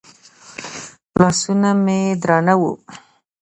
[1.19, 2.71] لاسونه مې درانه وو.